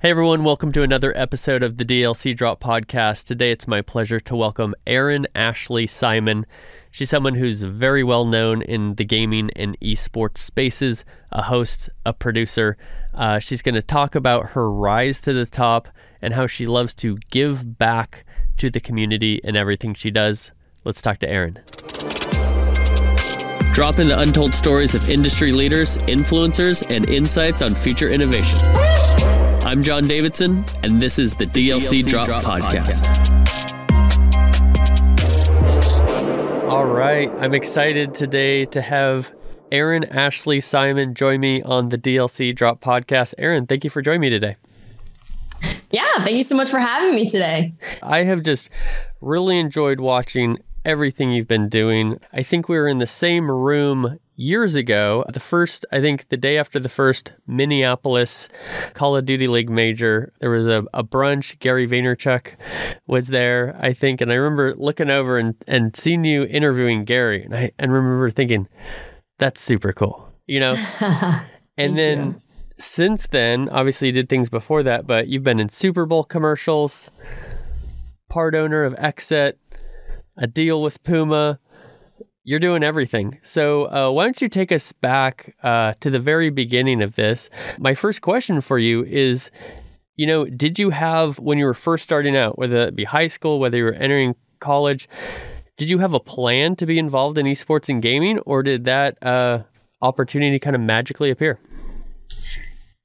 [0.00, 3.24] Hey everyone, welcome to another episode of the DLC Drop Podcast.
[3.24, 6.46] Today it's my pleasure to welcome Erin Ashley Simon.
[6.92, 12.12] She's someone who's very well known in the gaming and esports spaces, a host, a
[12.12, 12.76] producer.
[13.12, 15.88] Uh, she's going to talk about her rise to the top
[16.22, 18.24] and how she loves to give back
[18.58, 20.52] to the community and everything she does.
[20.84, 21.54] Let's talk to Erin.
[23.72, 28.87] Drop in the untold stories of industry leaders, influencers, and insights on future innovation.
[29.68, 33.04] I'm John Davidson, and this is the DLC, DLC Drop, Drop, Podcast.
[33.04, 33.30] Podcast.
[36.66, 39.30] All right, I'm excited today to have
[39.70, 43.34] Erin Ashley Simon join me on the DLC Drop Podcast.
[43.36, 44.56] Erin, thank you for joining me today.
[45.90, 47.74] Yeah, thank you so much for having me today.
[48.02, 48.70] I have just
[49.20, 50.56] really enjoyed watching
[50.86, 52.18] everything you've been doing.
[52.32, 56.36] I think we were in the same room years ago, the first, I think the
[56.36, 58.48] day after the first Minneapolis
[58.94, 61.58] Call of Duty League major, there was a, a brunch.
[61.58, 62.54] Gary Vaynerchuk
[63.06, 64.20] was there, I think.
[64.20, 67.44] And I remember looking over and, and seeing you interviewing Gary.
[67.44, 68.68] And I and remember thinking,
[69.38, 70.74] that's super cool, you know?
[71.76, 72.42] and then you.
[72.78, 77.10] since then, obviously you did things before that, but you've been in Super Bowl commercials,
[78.30, 79.54] part owner of XSET,
[80.36, 81.58] a deal with Puma
[82.48, 83.38] you're doing everything.
[83.42, 87.50] So, uh, why don't you take us back uh, to the very beginning of this?
[87.78, 89.50] My first question for you is
[90.18, 93.28] you know, did you have, when you were first starting out, whether it be high
[93.28, 95.08] school, whether you were entering college,
[95.76, 99.22] did you have a plan to be involved in esports and gaming, or did that
[99.22, 99.62] uh,
[100.02, 101.60] opportunity kind of magically appear?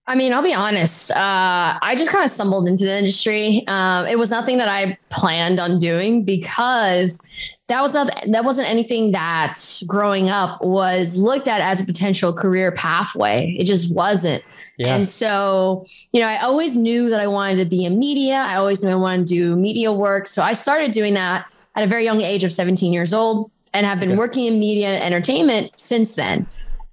[0.05, 1.11] I mean, I'll be honest.
[1.11, 3.63] Uh, I just kind of stumbled into the industry.
[3.67, 7.19] Um, it was nothing that I planned on doing because
[7.67, 12.33] that was not that wasn't anything that growing up was looked at as a potential
[12.33, 13.55] career pathway.
[13.57, 14.43] It just wasn't.
[14.77, 14.95] Yeah.
[14.95, 18.35] And so, you know, I always knew that I wanted to be in media.
[18.35, 20.27] I always knew I wanted to do media work.
[20.27, 21.45] So I started doing that
[21.75, 24.17] at a very young age of 17 years old and have been okay.
[24.17, 26.45] working in media and entertainment since then.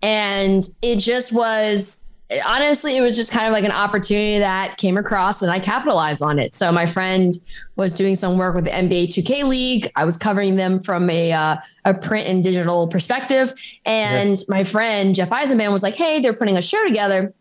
[0.02, 2.06] And it just was
[2.44, 6.22] honestly, it was just kind of like an opportunity that came across and I capitalized
[6.22, 6.54] on it.
[6.54, 7.34] So my friend
[7.76, 9.90] was doing some work with the NBA 2K League.
[9.96, 13.52] I was covering them from a uh, a print and digital perspective.
[13.84, 14.44] And yeah.
[14.48, 17.34] my friend Jeff Eisenman was like, "Hey, they're putting a show together.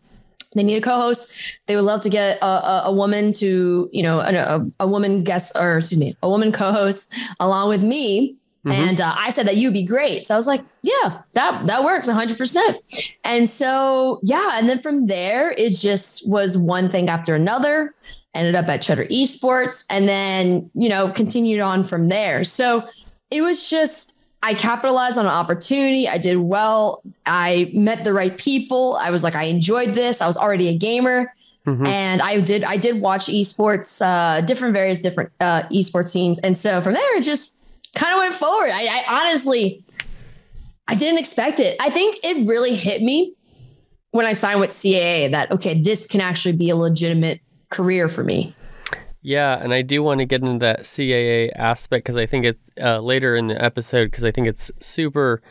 [0.54, 1.32] They need a co-host.
[1.66, 5.22] They would love to get a, a, a woman to, you know, a, a woman
[5.22, 8.72] guest or excuse me, a woman co-host along with me." Mm-hmm.
[8.72, 10.26] And uh, I said that you'd be great.
[10.26, 12.76] So I was like, yeah, that that works 100%.
[13.24, 17.94] And so, yeah, and then from there it just was one thing after another.
[18.34, 22.44] Ended up at Cheddar Esports and then, you know, continued on from there.
[22.44, 22.86] So,
[23.30, 26.08] it was just I capitalized on an opportunity.
[26.08, 27.02] I did well.
[27.26, 28.96] I met the right people.
[28.96, 30.20] I was like I enjoyed this.
[30.20, 31.32] I was already a gamer.
[31.66, 31.86] Mm-hmm.
[31.86, 36.38] And I did I did watch esports, uh, different various different uh, esports scenes.
[36.38, 37.59] And so from there, it just
[37.94, 38.70] kind of went forward.
[38.70, 39.84] I, I honestly,
[40.88, 41.76] I didn't expect it.
[41.80, 43.34] I think it really hit me
[44.10, 47.40] when I signed with CAA that, okay, this can actually be a legitimate
[47.70, 48.54] career for me.
[49.22, 52.58] Yeah, and I do want to get into that CAA aspect because I think it
[52.80, 55.42] uh, later in the episode because I think it's super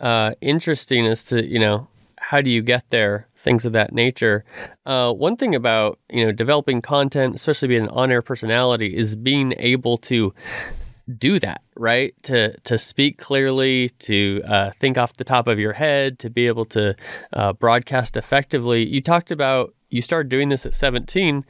[0.00, 1.88] uh, interesting as to you know
[2.18, 4.44] how do you get there, things of that nature.
[4.86, 9.52] Uh, one thing about you know developing content, especially being an on-air personality, is being
[9.58, 10.32] able to
[11.16, 12.14] do that, right?
[12.24, 16.46] To to speak clearly, to uh, think off the top of your head, to be
[16.46, 16.94] able to
[17.32, 18.84] uh, broadcast effectively.
[18.86, 21.44] You talked about you started doing this at 17.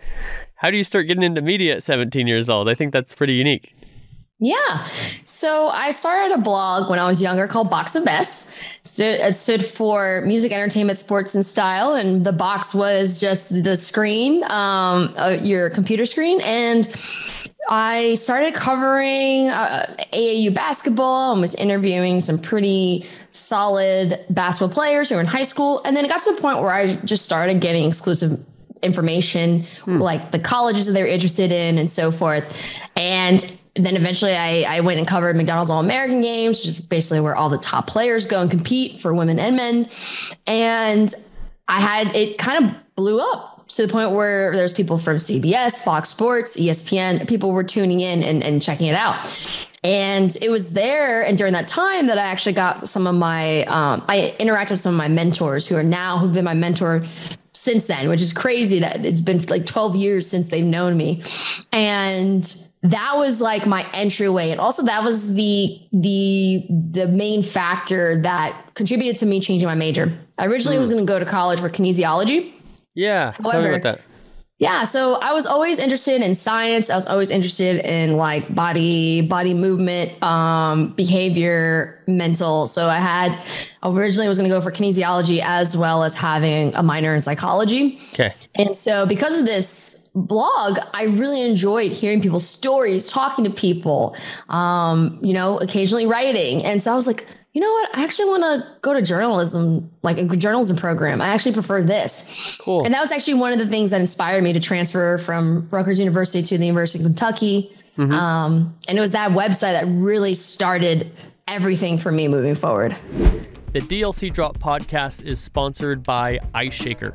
[0.57, 2.69] How do you start getting into media at 17 years old?
[2.69, 3.75] I think that's pretty unique.
[4.41, 4.85] Yeah.
[5.25, 8.57] So I started a blog when I was younger called Box of Best.
[8.97, 11.95] It stood for music, entertainment, sports, and style.
[11.95, 16.41] And the box was just the screen, um, uh, your computer screen.
[16.43, 16.87] And
[17.69, 25.17] I started covering uh, AAU basketball and was interviewing some pretty solid basketball players who
[25.17, 25.83] were in high school.
[25.85, 28.41] And then it got to the point where I just started getting exclusive
[28.83, 29.99] information, hmm.
[29.99, 32.45] like the colleges that they're interested in and so forth.
[32.97, 33.41] And
[33.75, 37.37] then eventually I, I went and covered McDonald's All American Games, which is basically where
[37.37, 39.89] all the top players go and compete for women and men.
[40.47, 41.15] And
[41.69, 45.83] I had it kind of blew up to the point where there's people from CBS,
[45.85, 49.31] Fox Sports, ESPN, people were tuning in and, and checking it out.
[49.85, 53.65] And it was there and during that time that I actually got some of my,
[53.65, 57.07] um, I interacted with some of my mentors who are now, who've been my mentor
[57.53, 61.23] since then, which is crazy that it's been like 12 years since they've known me.
[61.71, 62.45] And
[62.83, 68.57] that was like my entryway and also that was the the the main factor that
[68.75, 70.81] contributed to me changing my major i originally mm.
[70.81, 72.53] was going to go to college for kinesiology
[72.99, 73.33] yeah.
[73.33, 74.01] However, tell me about that.
[74.59, 76.91] Yeah, so I was always interested in science.
[76.91, 82.67] I was always interested in like body, body movement, um, behavior, mental.
[82.67, 83.41] So I had
[83.85, 88.01] originally was going to go for kinesiology as well as having a minor in psychology.
[88.15, 88.35] Okay.
[88.57, 94.17] And so because of this blog, I really enjoyed hearing people's stories, talking to people,
[94.49, 96.65] um, you know, occasionally writing.
[96.65, 97.29] And so I was like,
[97.59, 97.99] you know what?
[97.99, 101.21] I actually want to go to journalism, like a journalism program.
[101.21, 102.57] I actually prefer this.
[102.61, 102.85] Cool.
[102.85, 105.99] And that was actually one of the things that inspired me to transfer from Rutgers
[105.99, 107.77] University to the University of Kentucky.
[107.97, 108.15] Mm-hmm.
[108.15, 111.11] Um, and it was that website that really started
[111.49, 112.97] everything for me moving forward.
[113.73, 117.13] The DLC Drop podcast is sponsored by Ice Shaker.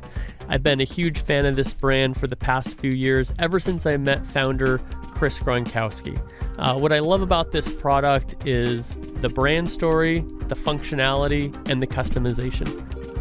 [0.50, 3.86] I've been a huge fan of this brand for the past few years, ever since
[3.86, 4.76] I met founder
[5.14, 6.20] Chris Gronkowski.
[6.58, 11.86] Uh, what I love about this product is the brand story, the functionality, and the
[11.86, 12.68] customization.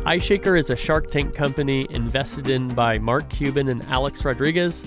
[0.06, 4.86] Ice Shaker is a Shark Tank company invested in by Mark Cuban and Alex Rodriguez,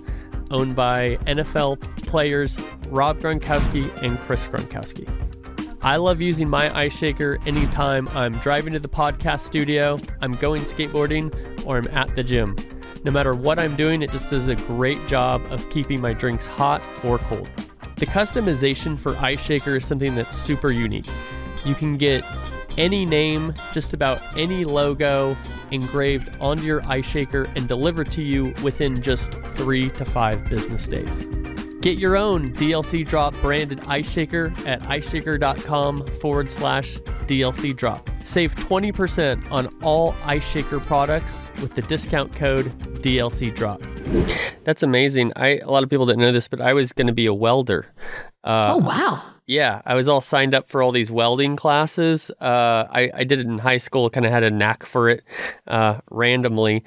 [0.51, 2.59] owned by NFL players
[2.91, 5.09] Rob Gronkowski and Chris Gronkowski.
[5.83, 10.63] I love using my Ice Shaker anytime I'm driving to the podcast studio, I'm going
[10.63, 11.33] skateboarding,
[11.65, 12.57] or I'm at the gym.
[13.05, 16.47] No matter what I'm doing, it just does a great job of keeping my drinks
[16.47, 17.49] hot or cold.
[17.97, 21.09] The customization for Ice Shaker is something that's super unique.
[21.65, 22.23] You can get
[22.77, 25.35] any name, just about any logo
[25.71, 30.87] engraved onto your ice shaker and delivered to you within just three to five business
[30.87, 31.27] days.
[31.87, 36.97] Get your own DLC Drop branded ice shaker at iceshaker.com forward slash
[37.29, 38.11] DLC Drop.
[38.25, 42.73] Save 20% on all ice shaker products with the discount code
[43.05, 43.81] DLC Drop.
[44.65, 45.33] That's amazing.
[45.37, 47.35] I a lot of people didn't know this, but I was going to be a
[47.35, 47.87] welder.
[48.43, 49.23] Uh, oh wow!
[49.47, 52.33] Yeah, I was all signed up for all these welding classes.
[52.41, 55.23] Uh, I, I did it in high school, kind of had a knack for it
[55.69, 56.83] uh, randomly.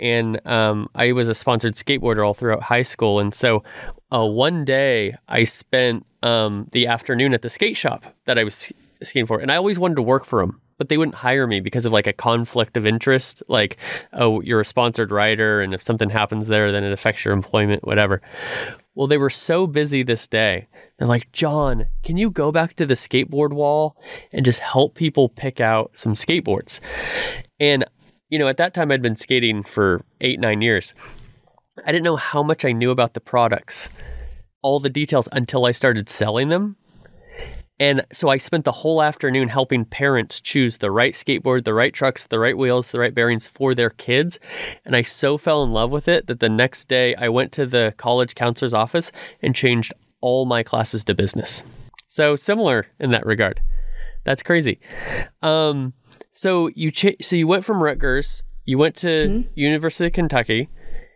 [0.00, 3.20] And um, I was a sponsored skateboarder all throughout high school.
[3.20, 3.62] And so
[4.12, 8.72] uh, one day I spent um, the afternoon at the skate shop that I was
[9.04, 9.38] skating for.
[9.38, 11.92] And I always wanted to work for them but they wouldn't hire me because of
[11.92, 13.42] like a conflict of interest.
[13.48, 13.76] Like,
[14.14, 17.86] oh, you're a sponsored writer, and if something happens there, then it affects your employment,
[17.86, 18.22] whatever.
[18.94, 20.66] Well, they were so busy this day.
[20.98, 23.96] They're like, John, can you go back to the skateboard wall
[24.32, 26.80] and just help people pick out some skateboards?
[27.60, 27.84] And,
[28.28, 30.92] you know, at that time, I'd been skating for eight, nine years.
[31.86, 33.88] I didn't know how much I knew about the products,
[34.60, 36.76] all the details until I started selling them.
[37.80, 41.92] And so I spent the whole afternoon helping parents choose the right skateboard, the right
[41.92, 44.38] trucks, the right wheels, the right bearings for their kids.
[44.84, 47.64] And I so fell in love with it that the next day I went to
[47.64, 49.10] the college counselor's office
[49.42, 51.62] and changed all my classes to business.
[52.06, 53.62] So similar in that regard.
[54.24, 54.78] That's crazy.
[55.42, 55.94] Um,
[56.32, 59.48] so you ch- so you went from Rutgers, you went to mm-hmm.
[59.54, 60.68] University of Kentucky,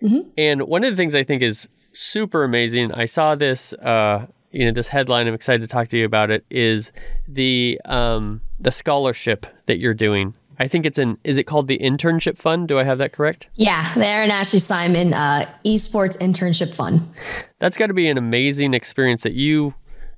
[0.02, 0.30] mm-hmm.
[0.38, 2.92] and one of the things I think is super amazing.
[2.92, 6.30] I saw this uh, you know this headline i'm excited to talk to you about
[6.30, 6.92] it is
[7.28, 10.34] the um the scholarship that you're doing.
[10.58, 12.68] I think it's an is it called the internship fund?
[12.68, 13.48] Do i have that correct?
[13.56, 17.12] Yeah the Erin Ashley Simon uh, esports internship fund.
[17.58, 19.74] That's got to be an amazing experience that you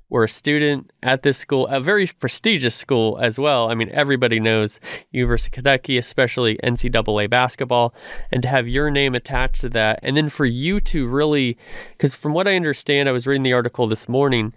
[0.09, 3.69] were a student at this school, a very prestigious school as well.
[3.69, 4.79] I mean, everybody knows
[5.11, 7.93] University of Kentucky, especially NCAA basketball,
[8.31, 9.99] and to have your name attached to that.
[10.03, 11.57] And then for you to really,
[11.91, 14.53] because from what I understand, I was reading the article this morning,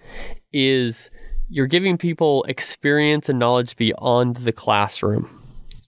[0.52, 1.11] is
[1.49, 5.42] you're giving people experience and knowledge beyond the classroom,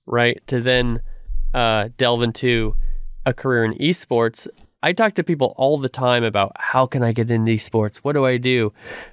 [0.06, 0.44] right?
[0.48, 1.02] To then
[1.54, 2.74] uh, delve into
[3.24, 4.48] a career in esports
[4.82, 7.98] I talk to people all the time about how can I get into esports?
[7.98, 8.72] What do I do?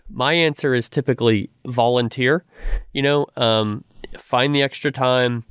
[0.09, 2.43] My answer is typically volunteer.
[2.91, 3.83] You know, um,
[4.17, 5.43] find the extra time,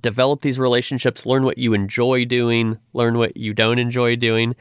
[0.00, 4.54] develop these relationships, learn what you enjoy doing, learn what you don't enjoy doing.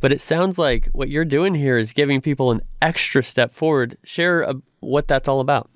[0.00, 3.96] But it sounds like what you're doing here is giving people an extra step forward.
[4.04, 5.70] Share a, what that's all about.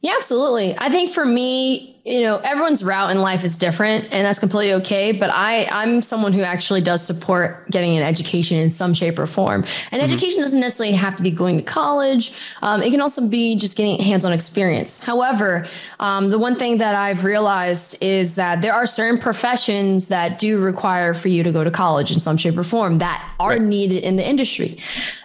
[0.00, 0.76] Yeah, absolutely.
[0.78, 4.72] I think for me, you know, everyone's route in life is different and that's completely
[4.74, 5.12] okay.
[5.12, 9.28] But I, I'm someone who actually does support getting an education in some shape or
[9.28, 9.62] form.
[9.92, 10.12] And mm-hmm.
[10.12, 12.32] education doesn't necessarily have to be going to college.
[12.60, 14.98] Um, it can also be just getting hands-on experience.
[14.98, 15.68] However,
[16.00, 20.58] um, the one thing that I've realized is that there are certain professions that do
[20.58, 23.62] require for you to go to college in some shape or form that are right.
[23.62, 24.78] needed in the industry.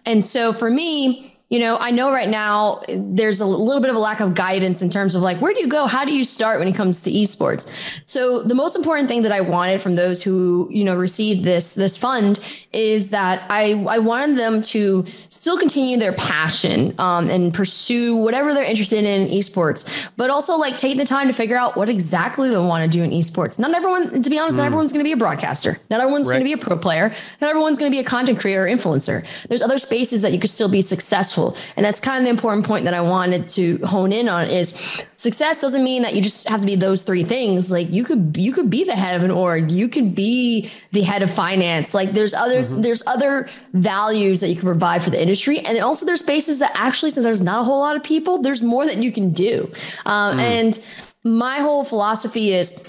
[0.06, 3.96] And so for me, you know, I know right now there's a little bit of
[3.96, 5.88] a lack of guidance in terms of like, where do you go?
[5.88, 7.72] How do you start when it comes to esports?
[8.06, 11.76] So the most important thing that I wanted from those who, you know, received this,
[11.76, 12.42] this fund
[12.74, 18.54] is that I, I wanted them to still continue their passion um, and pursue whatever
[18.54, 21.88] they're interested in, in esports, but also like take the time to figure out what
[21.88, 23.58] exactly they want to do in esports.
[23.58, 24.58] Not everyone, to be honest, mm.
[24.58, 25.80] not everyone's going to be a broadcaster.
[25.90, 26.36] Not everyone's right.
[26.36, 27.16] going to be a pro player.
[27.40, 29.26] Not everyone's going to be a content creator or influencer.
[29.48, 31.72] There's other spaces that you could still be successful successful.
[31.76, 34.70] And that's kind of the important point that I wanted to hone in on is
[35.16, 37.72] success doesn't mean that you just have to be those three things.
[37.72, 41.02] Like you could you could be the head of an org, you could be the
[41.02, 41.94] head of finance.
[41.94, 42.82] Like there's other mm-hmm.
[42.82, 45.60] there's other values that you can provide for the industry.
[45.60, 48.64] And also there's spaces that actually since there's not a whole lot of people, there's
[48.64, 49.72] more that you can do.
[50.06, 50.42] Um, mm.
[50.42, 50.80] and
[51.24, 52.88] my whole philosophy is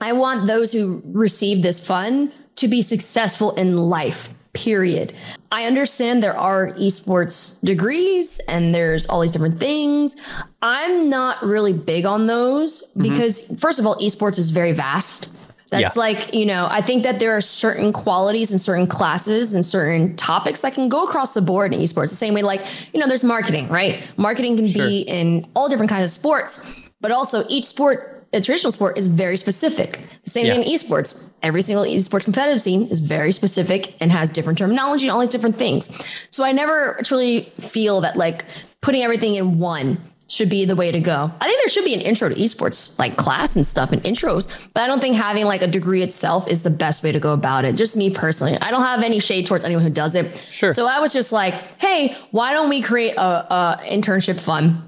[0.00, 5.12] I want those who receive this fund to be successful in life period.
[5.54, 10.16] I understand there are esports degrees and there's all these different things.
[10.62, 13.02] I'm not really big on those mm-hmm.
[13.02, 15.32] because, first of all, esports is very vast.
[15.70, 16.00] That's yeah.
[16.00, 20.16] like, you know, I think that there are certain qualities and certain classes and certain
[20.16, 22.10] topics that can go across the board in esports.
[22.10, 24.02] The same way, like, you know, there's marketing, right?
[24.16, 24.88] Marketing can sure.
[24.88, 29.06] be in all different kinds of sports, but also each sport a traditional sport is
[29.06, 30.06] very specific.
[30.24, 30.54] The same yeah.
[30.54, 31.32] thing in esports.
[31.42, 35.30] Every single esports competitive scene is very specific and has different terminology and all these
[35.30, 35.90] different things.
[36.30, 38.44] So I never truly feel that like
[38.80, 39.98] putting everything in one
[40.28, 41.30] should be the way to go.
[41.40, 44.48] I think there should be an intro to esports like class and stuff and intros,
[44.72, 47.32] but I don't think having like a degree itself is the best way to go
[47.32, 47.76] about it.
[47.76, 48.56] Just me personally.
[48.60, 50.42] I don't have any shade towards anyone who does it.
[50.50, 50.72] Sure.
[50.72, 54.82] So I was just like, hey, why don't we create a, a internship fund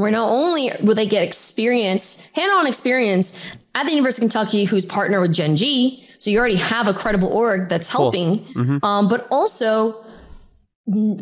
[0.00, 3.42] where not only will they get experience, hand-on experience
[3.74, 6.92] at the University of Kentucky, who's partnered with Gen G, so you already have a
[6.92, 8.54] credible org that's helping, cool.
[8.54, 8.84] mm-hmm.
[8.84, 10.04] um, but also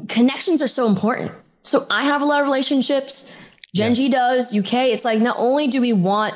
[0.08, 1.30] connections are so important.
[1.62, 3.36] So I have a lot of relationships.
[3.74, 3.94] Gen yeah.
[3.94, 4.74] G does, UK.
[4.74, 6.34] It's like not only do we want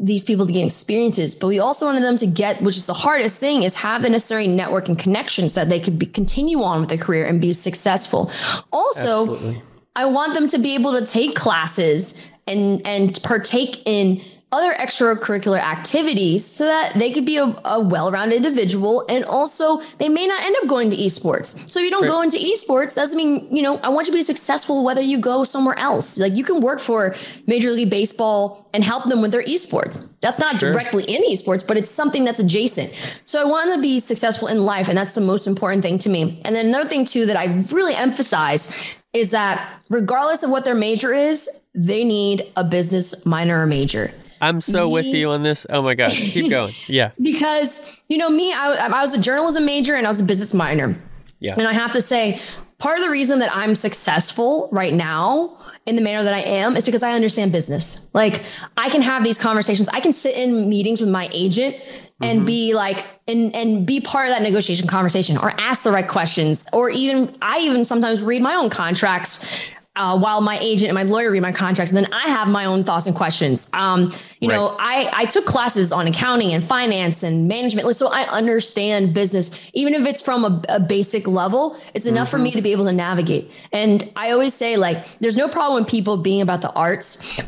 [0.00, 2.94] these people to gain experiences, but we also wanted them to get, which is the
[2.94, 6.80] hardest thing, is have the necessary network and connections that they could be, continue on
[6.80, 8.32] with their career and be successful.
[8.72, 9.62] Also, Absolutely
[9.94, 14.22] I want them to be able to take classes and and partake in
[14.52, 19.02] other extracurricular activities so that they could be a, a, well-rounded individual.
[19.08, 21.70] And also they may not end up going to esports.
[21.70, 24.22] So you don't go into esports doesn't mean you know i want you to be
[24.22, 26.18] successful whether you go somewhere else.
[26.18, 30.08] Like you can work for major league baseball and help them with their esports.
[30.20, 30.72] That's not sure.
[30.72, 32.92] directly in esports but it's something that's adjacent.
[33.24, 36.10] So i want to be successful in life and that's the most important thing to
[36.10, 36.42] me.
[36.44, 38.68] And then another thing too that i really emphasize
[39.12, 44.12] is that regardless of what their major is, they need a business minor or major.
[44.40, 45.66] I'm so me, with you on this.
[45.70, 46.74] Oh my gosh, keep going.
[46.88, 47.12] Yeah.
[47.20, 50.52] because, you know, me, I, I was a journalism major and I was a business
[50.52, 50.96] minor.
[51.38, 51.54] Yeah.
[51.56, 52.40] And I have to say,
[52.78, 56.76] part of the reason that I'm successful right now in the manner that I am
[56.76, 58.10] is because I understand business.
[58.14, 58.42] Like
[58.76, 59.88] I can have these conversations.
[59.88, 61.76] I can sit in meetings with my agent
[62.22, 62.46] and mm-hmm.
[62.46, 66.66] be like and and be part of that negotiation conversation or ask the right questions
[66.72, 69.46] or even I even sometimes read my own contracts
[69.94, 72.64] uh, while my agent and my lawyer read my contracts, and then I have my
[72.64, 73.68] own thoughts and questions.
[73.74, 74.56] Um, you right.
[74.56, 79.58] know, I I took classes on accounting and finance and management, so I understand business,
[79.74, 81.76] even if it's from a, a basic level.
[81.92, 82.30] It's enough mm-hmm.
[82.30, 83.50] for me to be able to navigate.
[83.70, 87.38] And I always say, like, there's no problem with people being about the arts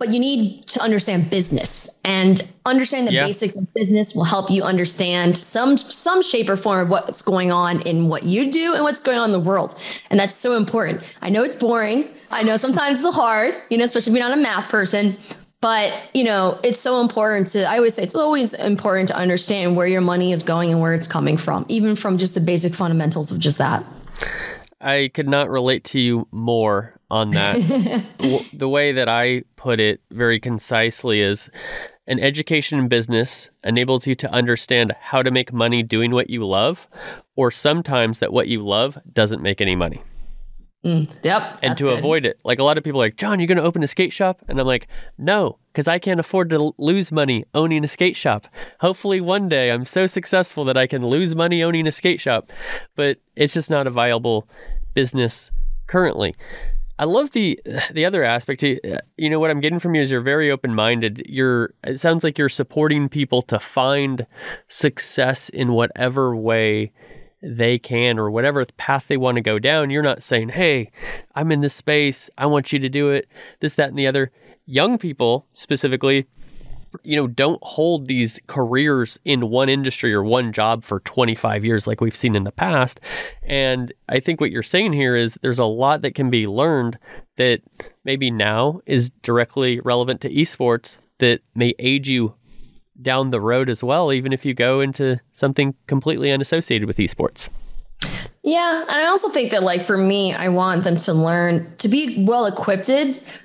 [0.00, 3.26] but you need to understand business and understand the yeah.
[3.26, 7.52] basics of business will help you understand some some shape or form of what's going
[7.52, 9.78] on in what you do and what's going on in the world
[10.08, 11.02] and that's so important.
[11.20, 12.08] I know it's boring.
[12.30, 15.16] I know sometimes it's hard you know especially if you're not a math person
[15.60, 19.76] but you know it's so important to i always say it's always important to understand
[19.76, 22.72] where your money is going and where it's coming from even from just the basic
[22.74, 23.84] fundamentals of just that.
[24.80, 28.04] I could not relate to you more on that.
[28.52, 31.50] the way that I put it very concisely is
[32.06, 36.46] an education in business enables you to understand how to make money doing what you
[36.46, 36.88] love,
[37.36, 40.02] or sometimes that what you love doesn't make any money.
[40.84, 41.58] Mm, yep.
[41.62, 41.98] And to good.
[41.98, 43.86] avoid it, like a lot of people are like, John, you're going to open a
[43.86, 44.42] skate shop?
[44.48, 44.88] And I'm like,
[45.18, 48.46] no, because I can't afford to lose money owning a skate shop.
[48.80, 52.50] Hopefully, one day I'm so successful that I can lose money owning a skate shop,
[52.96, 54.48] but it's just not a viable
[54.94, 55.50] business
[55.86, 56.34] currently.
[57.00, 57.58] I love the
[57.90, 58.62] the other aspect.
[58.62, 58.76] Eh,
[59.16, 61.22] you know what I'm getting from you is you're very open minded.
[61.24, 64.26] You're it sounds like you're supporting people to find
[64.68, 66.92] success in whatever way
[67.42, 69.88] they can or whatever path they want to go down.
[69.88, 70.90] You're not saying, hey,
[71.34, 72.28] I'm in this space.
[72.36, 73.28] I want you to do it,
[73.60, 74.30] this, that, and the other.
[74.66, 76.26] Young people specifically,
[77.02, 81.86] you know, don't hold these careers in one industry or one job for 25 years
[81.86, 83.00] like we've seen in the past.
[83.42, 86.98] And I think what you're saying here is there's a lot that can be learned
[87.36, 87.62] that
[88.04, 92.34] maybe now is directly relevant to esports that may aid you
[93.00, 97.48] down the road as well, even if you go into something completely unassociated with esports.
[98.42, 101.88] Yeah, and I also think that like for me, I want them to learn to
[101.88, 102.90] be well equipped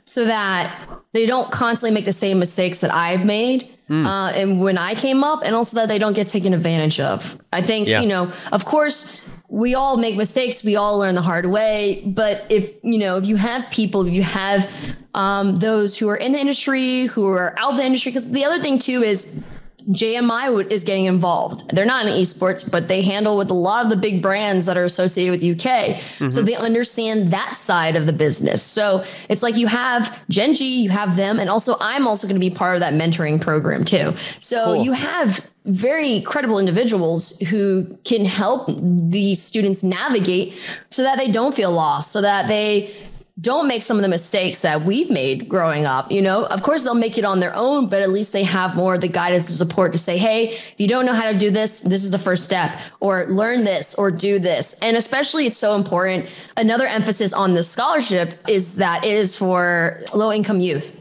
[0.06, 3.70] so that they don't constantly make the same mistakes that I've made.
[3.90, 4.06] Mm.
[4.06, 7.40] Uh, and when I came up, and also that they don't get taken advantage of.
[7.54, 8.02] I think, yeah.
[8.02, 10.64] you know, of course, we all make mistakes.
[10.64, 12.02] We all learn the hard way.
[12.06, 14.70] But if, you know, if you have people, if you have
[15.14, 18.62] um, those who are in the industry, who are out the industry, because the other
[18.62, 19.44] thing too is
[19.90, 21.70] JMI is getting involved.
[21.76, 24.78] They're not in esports, but they handle with a lot of the big brands that
[24.78, 25.98] are associated with UK.
[25.98, 26.30] Mm-hmm.
[26.30, 28.64] So they understand that side of the business.
[28.64, 32.40] So it's like you have Gen G, you have them, and also I'm also going
[32.40, 34.14] to be part of that mentoring program too.
[34.40, 34.84] So cool.
[34.84, 40.54] you have very credible individuals who can help these students navigate
[40.90, 42.96] so that they don't feel lost, so that they
[43.42, 46.10] don't make some of the mistakes that we've made growing up.
[46.10, 48.76] You know, of course, they'll make it on their own, but at least they have
[48.76, 51.38] more of the guidance and support to say, hey, if you don't know how to
[51.38, 54.80] do this, this is the first step, or learn this, or do this.
[54.82, 56.28] And especially, it's so important.
[56.56, 60.94] Another emphasis on this scholarship is that it is for low income youth.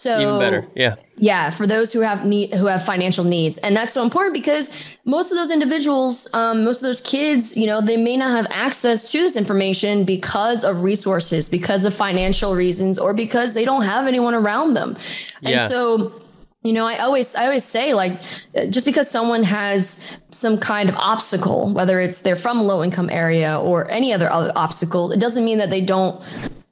[0.00, 3.76] So even better, yeah, yeah, for those who have need who have financial needs, and
[3.76, 7.82] that's so important because most of those individuals, um, most of those kids, you know,
[7.82, 12.98] they may not have access to this information because of resources, because of financial reasons,
[12.98, 14.96] or because they don't have anyone around them,
[15.42, 15.50] yeah.
[15.50, 16.14] and so
[16.62, 18.20] you know i always i always say like
[18.70, 23.08] just because someone has some kind of obstacle whether it's they're from a low income
[23.10, 26.22] area or any other obstacle it doesn't mean that they don't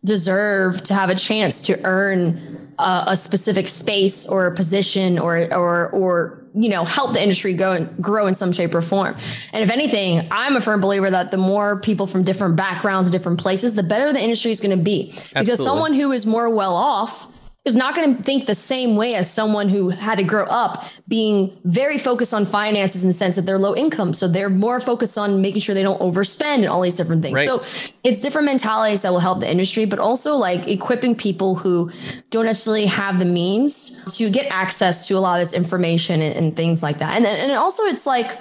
[0.04, 5.52] deserve to have a chance to earn a, a specific space or a position or
[5.54, 9.16] or or you know help the industry go and grow in some shape or form
[9.52, 13.38] and if anything i'm a firm believer that the more people from different backgrounds different
[13.38, 15.40] places the better the industry is going to be Absolutely.
[15.44, 17.26] because someone who is more well off
[17.64, 20.84] is not going to think the same way as someone who had to grow up
[21.06, 24.14] being very focused on finances in the sense that they're low income.
[24.14, 27.36] So they're more focused on making sure they don't overspend and all these different things.
[27.36, 27.46] Right.
[27.46, 27.62] So
[28.04, 31.90] it's different mentalities that will help the industry, but also like equipping people who
[32.30, 36.34] don't necessarily have the means to get access to a lot of this information and,
[36.36, 37.14] and things like that.
[37.16, 38.38] And then, and also it's like,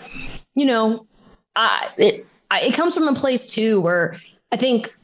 [0.55, 1.05] you know,
[1.55, 4.21] uh, it, it comes from a place too where
[4.51, 4.96] I think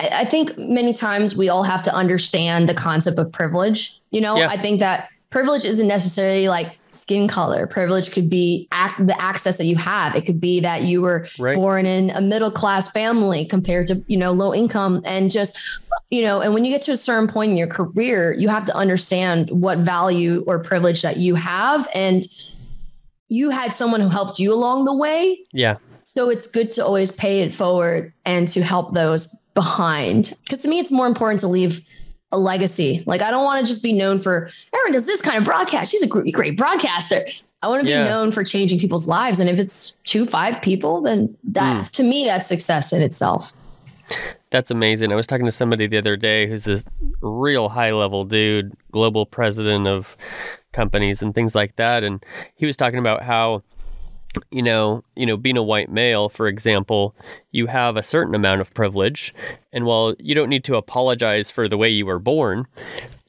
[0.00, 4.00] I think many times we all have to understand the concept of privilege.
[4.10, 4.48] You know, yeah.
[4.48, 7.66] I think that privilege isn't necessarily like skin color.
[7.66, 10.14] Privilege could be act, the access that you have.
[10.14, 11.56] It could be that you were right.
[11.56, 15.58] born in a middle class family compared to, you know, low income and just,
[16.10, 18.64] you know, and when you get to a certain point in your career, you have
[18.66, 21.88] to understand what value or privilege that you have.
[21.92, 22.24] And
[23.28, 25.40] you had someone who helped you along the way.
[25.52, 25.76] Yeah.
[26.18, 30.32] So it's good to always pay it forward and to help those behind.
[30.42, 31.80] Because to me, it's more important to leave
[32.32, 33.04] a legacy.
[33.06, 35.92] Like I don't want to just be known for Erin does this kind of broadcast.
[35.92, 37.24] She's a great, great broadcaster.
[37.62, 38.08] I want to be yeah.
[38.08, 39.38] known for changing people's lives.
[39.38, 41.90] And if it's two, five people, then that mm.
[41.90, 43.52] to me, that's success in itself.
[44.50, 45.12] That's amazing.
[45.12, 46.84] I was talking to somebody the other day who's this
[47.20, 50.16] real high level dude, global president of
[50.72, 52.02] companies and things like that.
[52.02, 52.26] And
[52.56, 53.62] he was talking about how
[54.50, 57.14] you know, you know, being a white male, for example,
[57.50, 59.34] you have a certain amount of privilege,
[59.72, 62.66] and while you don't need to apologize for the way you were born,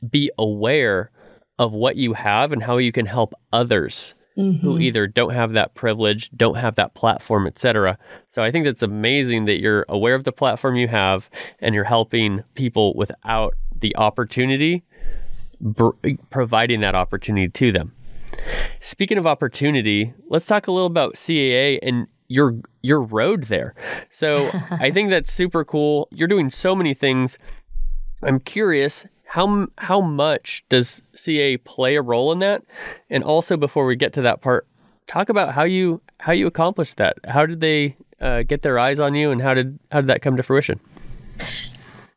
[0.07, 1.12] be aware
[1.57, 4.65] of what you have and how you can help others mm-hmm.
[4.65, 7.97] who either don't have that privilege, don't have that platform, etc.
[8.29, 11.83] So I think that's amazing that you're aware of the platform you have and you're
[11.83, 14.83] helping people without the opportunity,
[15.59, 15.89] br-
[16.29, 17.93] providing that opportunity to them.
[18.80, 23.75] Speaking of opportunity, let's talk a little about CAA and your your road there.
[24.12, 26.08] So I think that's super cool.
[26.12, 27.38] You're doing so many things.
[28.21, 32.63] I'm curious how how much does CAA play a role in that?
[33.10, 34.67] And also before we get to that part,
[35.08, 37.17] talk about how you how you accomplished that.
[37.28, 40.21] How did they uh, get their eyes on you, and how did how did that
[40.21, 40.80] come to fruition?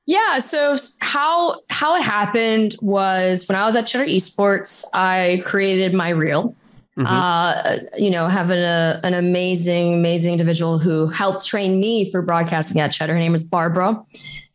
[0.06, 0.38] Yeah.
[0.38, 6.10] So how how it happened was when I was at Cheddar Esports, I created my
[6.10, 6.56] reel.
[6.98, 7.06] Mm-hmm.
[7.06, 12.82] Uh, you know, having a, an amazing, amazing individual who helped train me for broadcasting
[12.82, 13.14] at Cheddar.
[13.14, 14.02] Her name is Barbara,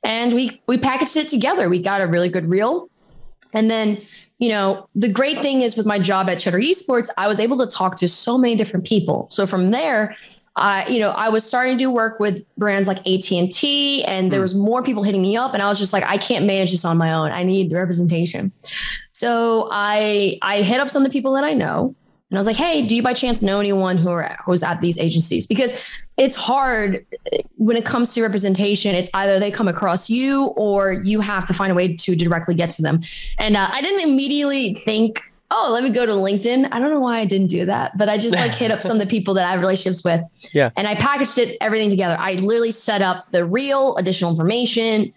[0.04, 1.68] and we we packaged it together.
[1.68, 2.90] We got a really good reel,
[3.54, 4.00] and then
[4.38, 7.58] you know the great thing is with my job at Cheddar Esports, I was able
[7.58, 9.28] to talk to so many different people.
[9.32, 10.16] So from there,
[10.58, 14.40] I, you know, I was starting to do work with brands like AT&T and there
[14.40, 14.44] hmm.
[14.44, 16.84] was more people hitting me up and I was just like, I can't manage this
[16.84, 17.32] on my own.
[17.32, 18.52] I need representation.
[19.12, 21.96] So I, I hit up some of the people that I know
[22.30, 24.82] and I was like, Hey, do you by chance know anyone who are, who's at
[24.82, 25.46] these agencies?
[25.46, 25.80] Because
[26.18, 27.06] it's hard
[27.58, 28.96] when it comes to representation.
[28.96, 32.56] It's either they come across you or you have to find a way to directly
[32.56, 33.02] get to them.
[33.38, 36.68] And uh, I didn't immediately think oh, let me go to LinkedIn.
[36.72, 38.94] I don't know why I didn't do that, but I just like hit up some
[38.94, 40.22] of the people that I have relationships with.
[40.54, 40.72] Yeah.
[40.76, 42.18] And I packaged it everything together.
[42.20, 45.14] I literally set up the reel additional information,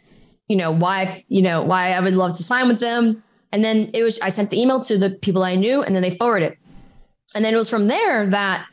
[0.49, 3.23] you know, why, you know, why I would love to sign with them.
[3.53, 6.03] And then it was, I sent the email to the people I knew and then
[6.03, 6.59] they forwarded it.
[7.35, 8.67] And then it was from there that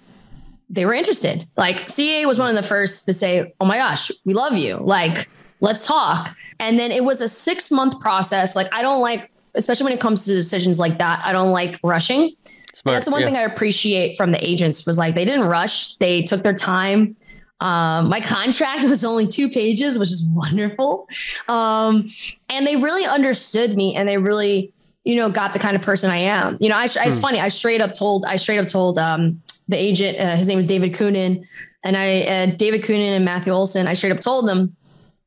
[0.69, 1.47] they were interested.
[1.57, 4.77] Like CAA was one of the first to say, oh my gosh, we love you.
[4.77, 5.27] Like,
[5.59, 6.35] let's talk.
[6.59, 8.55] And then it was a six month process.
[8.55, 11.21] Like, I don't like especially when it comes to decisions like that.
[11.25, 12.35] I don't like rushing.
[12.73, 13.27] Smart, that's the one yeah.
[13.27, 15.95] thing I appreciate from the agents was like they didn't rush.
[15.95, 17.15] They took their time.
[17.59, 21.07] Um, my contract was only two pages, which is wonderful.
[21.47, 22.09] Um,
[22.49, 26.11] and they really understood me and they really, you know, got the kind of person
[26.11, 26.57] I am.
[26.59, 27.21] You know, I, it's hmm.
[27.21, 27.39] funny.
[27.39, 30.67] I straight up told, I straight up told um, the agent, uh, his name is
[30.67, 31.45] David Coonan,
[31.83, 34.75] and I, uh, David Coonan and Matthew Olson, I straight up told them,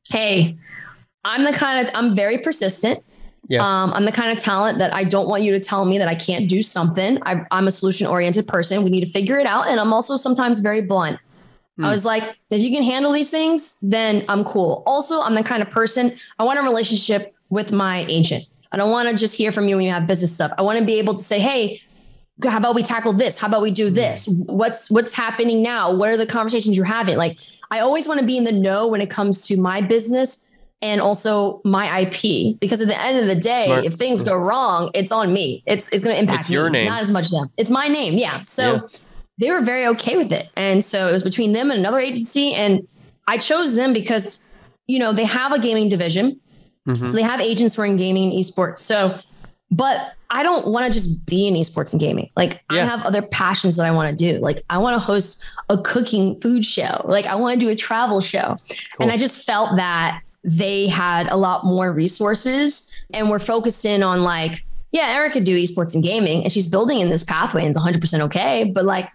[0.09, 0.57] hey,
[1.23, 3.03] I'm the kind of, I'm very persistent.
[3.51, 3.67] Yeah.
[3.67, 6.07] Um, I'm the kind of talent that I don't want you to tell me that
[6.07, 7.21] I can't do something.
[7.25, 8.81] I, am a solution oriented person.
[8.81, 9.67] We need to figure it out.
[9.67, 11.19] And I'm also sometimes very blunt.
[11.77, 11.87] I hmm.
[11.89, 14.83] was like, if you can handle these things, then I'm cool.
[14.85, 18.45] Also, I'm the kind of person I want a relationship with my agent.
[18.71, 20.53] I don't want to just hear from you when you have business stuff.
[20.57, 21.81] I want to be able to say, hey,
[22.41, 23.35] how about we tackle this?
[23.35, 23.95] How about we do hmm.
[23.95, 24.29] this?
[24.45, 25.93] What's what's happening now?
[25.93, 27.17] What are the conversations you're having?
[27.17, 27.37] Like
[27.69, 30.99] I always want to be in the know when it comes to my business and
[31.01, 32.59] also my IP.
[32.59, 33.85] Because at the end of the day, Smart.
[33.85, 35.63] if things go wrong, it's on me.
[35.65, 36.87] It's it's going to impact it's your me, name.
[36.87, 37.49] not as much them.
[37.57, 38.17] It's my name.
[38.17, 38.43] Yeah.
[38.43, 38.81] So yeah.
[39.39, 40.49] they were very okay with it.
[40.55, 42.53] And so it was between them and another agency.
[42.53, 42.87] And
[43.27, 44.49] I chose them because,
[44.87, 46.39] you know, they have a gaming division.
[46.87, 47.05] Mm-hmm.
[47.05, 48.79] So they have agents who are in gaming and esports.
[48.79, 49.19] So,
[49.69, 52.29] but I don't want to just be in esports and gaming.
[52.35, 52.81] Like yeah.
[52.81, 54.39] I have other passions that I want to do.
[54.39, 57.05] Like I want to host a cooking food show.
[57.05, 58.55] Like I want to do a travel show.
[58.67, 58.77] Cool.
[58.99, 64.03] And I just felt that they had a lot more resources and were focused in
[64.03, 67.69] on like, yeah, Erica do esports and gaming and she's building in this pathway and
[67.69, 68.71] it's 100% okay.
[68.73, 69.09] But like,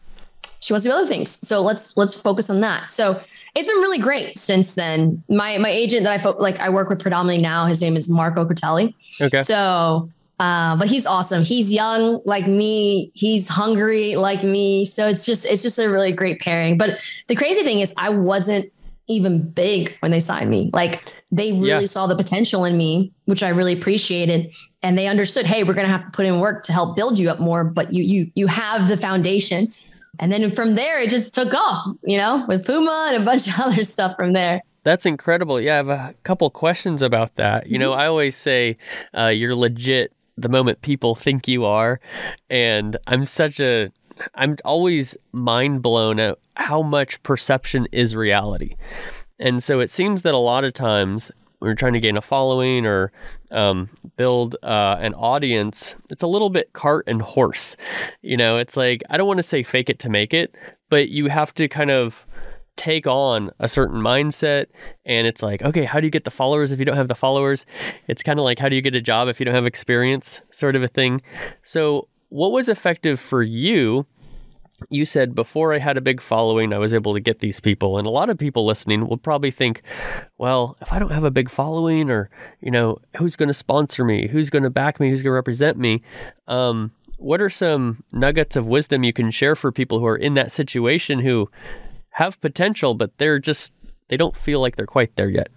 [0.60, 1.30] she wants to do other things.
[1.46, 2.90] So let's, let's focus on that.
[2.90, 3.20] So
[3.54, 5.22] it's been really great since then.
[5.28, 8.08] My, my agent that I fo- like, I work with predominantly now, his name is
[8.08, 8.94] Marco Critelli.
[9.20, 9.40] Okay.
[9.40, 11.42] So, uh, but he's awesome.
[11.42, 13.10] He's young like me.
[13.14, 14.84] He's hungry like me.
[14.84, 16.76] So it's just, it's just a really great pairing.
[16.76, 18.70] But the crazy thing is I wasn't
[19.08, 20.70] even big when they signed me.
[20.72, 21.86] Like they really yeah.
[21.86, 24.52] saw the potential in me, which I really appreciated.
[24.82, 27.30] And they understood, hey, we're gonna have to put in work to help build you
[27.30, 29.72] up more, but you you you have the foundation.
[30.18, 33.48] And then from there it just took off, you know, with Puma and a bunch
[33.48, 34.62] of other stuff from there.
[34.82, 35.60] That's incredible.
[35.60, 37.66] Yeah, I have a couple questions about that.
[37.66, 38.00] You know, mm-hmm.
[38.00, 38.76] I always say
[39.16, 42.00] uh, you're legit the moment people think you are.
[42.50, 43.90] And I'm such a
[44.34, 48.76] I'm always mind blown at how much perception is reality.
[49.38, 52.22] And so it seems that a lot of times when you're trying to gain a
[52.22, 53.12] following or
[53.50, 57.76] um, build uh, an audience, it's a little bit cart and horse.
[58.22, 60.54] You know, it's like, I don't want to say fake it to make it,
[60.90, 62.26] but you have to kind of
[62.76, 64.66] take on a certain mindset
[65.06, 67.14] and it's like okay how do you get the followers if you don't have the
[67.14, 67.64] followers
[68.06, 70.42] it's kind of like how do you get a job if you don't have experience
[70.50, 71.22] sort of a thing
[71.64, 74.06] so what was effective for you?
[74.90, 77.96] You said before I had a big following, I was able to get these people.
[77.96, 79.80] And a lot of people listening will probably think,
[80.36, 82.28] well, if I don't have a big following or,
[82.60, 84.28] you know, who's going to sponsor me?
[84.28, 85.08] Who's going to back me?
[85.08, 86.02] Who's going to represent me?
[86.46, 90.34] Um, what are some nuggets of wisdom you can share for people who are in
[90.34, 91.50] that situation who
[92.10, 93.72] have potential, but they're just,
[94.08, 95.48] they don't feel like they're quite there yet?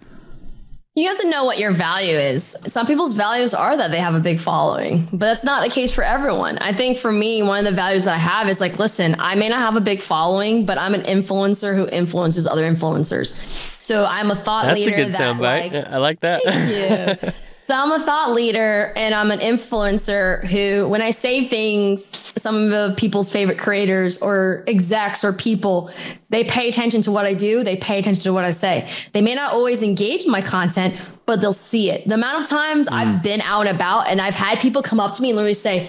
[0.96, 2.56] You have to know what your value is.
[2.66, 5.94] Some people's values are that they have a big following, but that's not the case
[5.94, 6.58] for everyone.
[6.58, 9.36] I think for me, one of the values that I have is like, listen, I
[9.36, 13.38] may not have a big following, but I'm an influencer who influences other influencers.
[13.82, 14.96] So I'm a thought that's leader.
[14.96, 15.72] That's a good soundbite.
[15.72, 16.42] Like, I like that.
[16.44, 17.32] Thank you.
[17.70, 22.64] So I'm a thought leader and I'm an influencer who, when I say things, some
[22.64, 25.88] of the people's favorite creators or execs or people,
[26.30, 27.62] they pay attention to what I do.
[27.62, 28.90] They pay attention to what I say.
[29.12, 32.08] They may not always engage my content, but they'll see it.
[32.08, 32.92] The amount of times mm.
[32.92, 35.54] I've been out and about and I've had people come up to me and literally
[35.54, 35.88] say,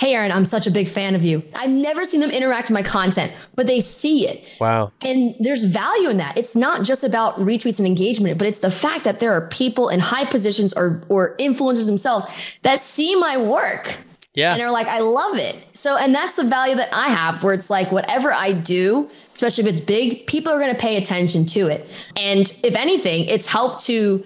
[0.00, 1.42] Hey, Erin, I'm such a big fan of you.
[1.54, 4.42] I've never seen them interact with my content, but they see it.
[4.58, 4.92] Wow.
[5.02, 6.38] And there's value in that.
[6.38, 9.90] It's not just about retweets and engagement, but it's the fact that there are people
[9.90, 12.24] in high positions or, or influencers themselves
[12.62, 13.98] that see my work
[14.34, 14.52] Yeah.
[14.52, 15.56] And they're like, I love it.
[15.72, 19.64] So, and that's the value that I have where it's like, whatever I do, especially
[19.64, 21.88] if it's big, people are going to pay attention to it.
[22.16, 24.24] And if anything, it's helped to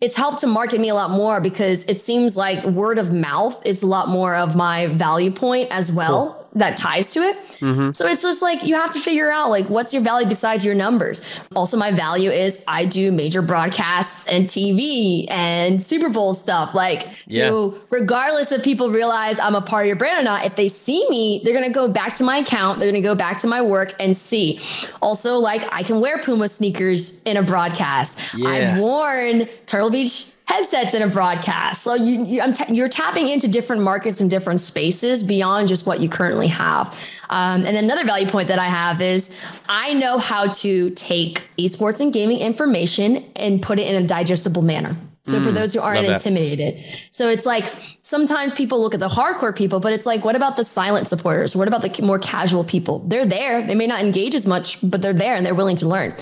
[0.00, 3.60] it's helped to market me a lot more because it seems like word of mouth
[3.66, 6.37] is a lot more of my value point as well cool.
[6.54, 7.36] That ties to it.
[7.60, 7.92] Mm-hmm.
[7.92, 10.74] So it's just like you have to figure out like what's your value besides your
[10.74, 11.20] numbers.
[11.54, 16.74] Also, my value is I do major broadcasts and TV and Super Bowl stuff.
[16.74, 17.48] Like, yeah.
[17.48, 20.68] so regardless if people realize I'm a part of your brand or not, if they
[20.68, 23.62] see me, they're gonna go back to my account, they're gonna go back to my
[23.62, 24.60] work and see.
[25.02, 28.18] Also, like I can wear Puma sneakers in a broadcast.
[28.34, 28.48] Yeah.
[28.48, 31.82] I've worn Turtle Beach headsets in a broadcast.
[31.82, 36.00] So you, you t- you're tapping into different markets and different spaces beyond just what
[36.00, 36.96] you currently have.
[37.28, 42.00] Um, and another value point that I have is I know how to take esports
[42.00, 44.96] and gaming information and put it in a digestible manner.
[45.28, 46.82] So mm, for those who aren't intimidated.
[47.12, 47.66] So it's like
[48.02, 51.54] sometimes people look at the hardcore people, but it's like, what about the silent supporters?
[51.54, 53.00] What about the more casual people?
[53.06, 53.66] They're there.
[53.66, 56.14] They may not engage as much, but they're there and they're willing to learn.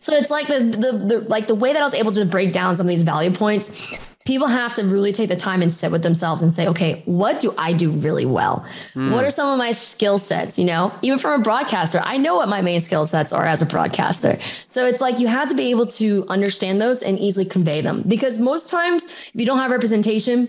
[0.00, 2.52] So it's like the, the, the like the way that I was able to break
[2.52, 3.70] down some of these value points
[4.24, 7.40] people have to really take the time and sit with themselves and say, okay, what
[7.40, 8.66] do I do really well?
[8.94, 9.12] Mm.
[9.12, 10.58] What are some of my skill sets?
[10.58, 13.60] You know, even from a broadcaster, I know what my main skill sets are as
[13.60, 14.38] a broadcaster.
[14.66, 18.02] So it's like you have to be able to understand those and easily convey them
[18.08, 20.48] because most times, if you don't have representation,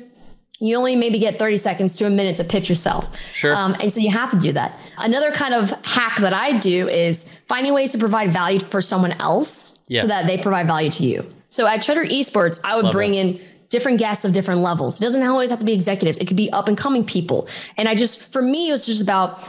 [0.61, 3.13] you only maybe get 30 seconds to a minute to pitch yourself.
[3.33, 3.53] Sure.
[3.53, 4.79] Um, and so you have to do that.
[4.97, 9.11] Another kind of hack that I do is finding ways to provide value for someone
[9.13, 10.03] else yes.
[10.03, 11.29] so that they provide value to you.
[11.49, 14.99] So at Cheddar Esports, I would Love bring in different guests of different levels.
[14.99, 16.17] It doesn't always have to be executives.
[16.17, 17.47] It could be up and coming people.
[17.78, 19.47] And I just, for me, it was just about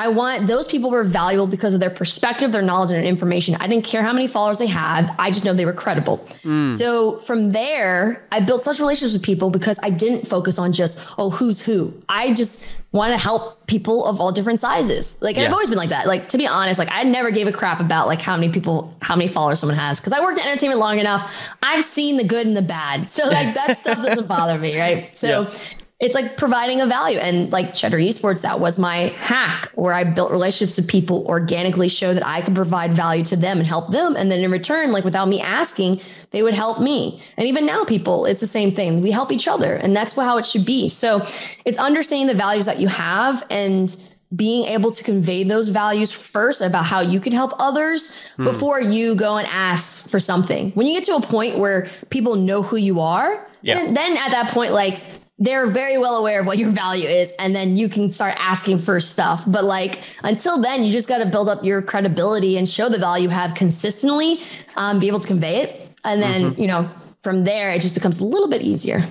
[0.00, 3.54] I want those people were valuable because of their perspective, their knowledge, and information.
[3.56, 5.14] I didn't care how many followers they had.
[5.18, 6.26] I just know they were credible.
[6.42, 6.72] Mm.
[6.72, 11.06] So from there, I built such relationships with people because I didn't focus on just,
[11.18, 11.92] oh, who's who.
[12.08, 15.20] I just want to help people of all different sizes.
[15.20, 15.44] Like yeah.
[15.44, 16.06] I've always been like that.
[16.06, 18.96] Like to be honest, like I never gave a crap about like how many people,
[19.02, 20.00] how many followers someone has.
[20.00, 21.30] Cause I worked in entertainment long enough.
[21.62, 23.06] I've seen the good and the bad.
[23.06, 24.80] So like that stuff doesn't bother me.
[24.80, 25.14] Right.
[25.14, 25.58] So yeah
[26.00, 27.18] it's like providing a value.
[27.18, 31.88] And like Cheddar Esports, that was my hack where I built relationships with people, organically
[31.88, 34.16] show that I could provide value to them and help them.
[34.16, 37.22] And then in return, like without me asking, they would help me.
[37.36, 39.02] And even now, people, it's the same thing.
[39.02, 39.74] We help each other.
[39.74, 40.88] And that's how it should be.
[40.88, 41.26] So
[41.66, 43.94] it's understanding the values that you have and
[44.34, 48.44] being able to convey those values first about how you can help others hmm.
[48.44, 50.70] before you go and ask for something.
[50.70, 53.74] When you get to a point where people know who you are, yeah.
[53.74, 55.02] then, then at that point, like
[55.40, 58.78] they're very well aware of what your value is and then you can start asking
[58.78, 59.42] for stuff.
[59.46, 62.98] But like until then you just got to build up your credibility and show the
[62.98, 64.42] value you have consistently
[64.76, 65.88] um, be able to convey it.
[66.04, 66.60] And then mm-hmm.
[66.60, 66.90] you know
[67.22, 69.08] from there it just becomes a little bit easier.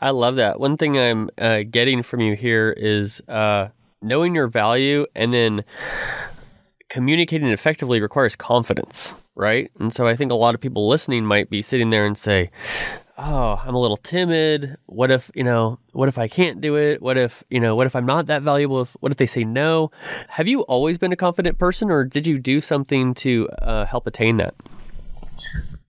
[0.00, 0.58] I love that.
[0.58, 3.68] One thing i'm uh, getting from you here is uh,
[4.02, 5.64] knowing your value and then
[6.88, 9.68] communicating effectively requires confidence right?
[9.80, 12.50] And so i think a lot of people listening might be sitting there and say
[13.18, 14.76] oh, I'm a little timid.
[14.86, 17.00] What if, you know, what if I can't do it?
[17.00, 18.88] What if, you know, what if I'm not that valuable?
[19.00, 19.90] What if they say no?
[20.28, 24.06] Have you always been a confident person or did you do something to uh, help
[24.06, 24.54] attain that?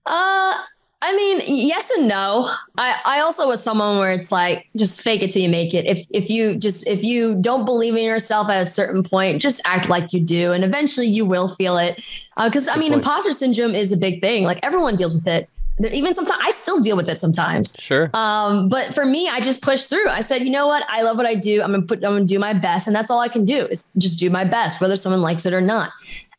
[0.06, 0.54] Uh,
[1.02, 2.50] I mean, yes and no.
[2.78, 5.86] I, I also was someone where it's like just fake it till you make it.
[5.86, 9.62] If if you just if you don't believe in yourself at a certain point, just
[9.66, 12.02] act like you do, and eventually you will feel it.
[12.44, 13.04] Because uh, I mean, point.
[13.04, 14.46] imposter syndrome is a big thing.
[14.46, 15.50] Like everyone deals with it
[15.84, 17.76] even sometimes I still deal with it sometimes.
[17.80, 18.10] Sure.
[18.14, 20.08] Um, but for me, I just pushed through.
[20.08, 20.84] I said, you know what?
[20.88, 21.62] I love what I do.
[21.62, 22.88] I'm gonna put I'm gonna do my best.
[22.88, 25.54] And that's all I can do is just do my best, whether someone likes it
[25.54, 25.92] or not.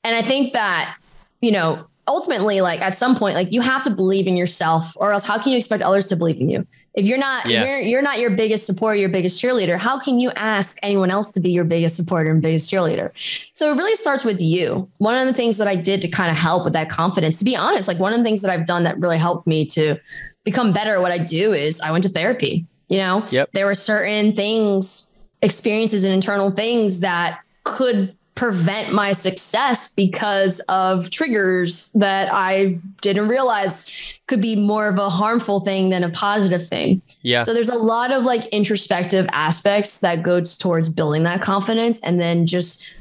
[0.05, 0.97] And I think that,
[1.41, 5.13] you know, ultimately like at some point like you have to believe in yourself or
[5.13, 7.65] else how can you expect others to believe in you if you're not yeah.
[7.65, 11.33] you're, you're not your biggest supporter your biggest cheerleader how can you ask anyone else
[11.33, 13.11] to be your biggest supporter and biggest cheerleader
[13.53, 16.31] so it really starts with you one of the things that i did to kind
[16.31, 18.67] of help with that confidence to be honest like one of the things that i've
[18.67, 19.97] done that really helped me to
[20.45, 23.51] become better at what i do is i went to therapy you know yep.
[23.53, 31.09] there were certain things experiences and internal things that could prevent my success because of
[31.11, 33.91] triggers that I didn't realize
[34.29, 37.01] could be more of a harmful thing than a positive thing.
[37.23, 37.41] Yeah.
[37.41, 42.21] So there's a lot of like introspective aspects that goes towards building that confidence and
[42.21, 42.93] then just